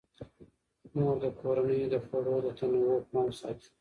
مور 0.95 1.15
د 1.23 1.25
کورنۍ 1.39 1.81
د 1.93 1.95
خوړو 2.05 2.35
د 2.45 2.47
تنوع 2.57 2.97
پام 3.09 3.27
ساتي. 3.39 3.67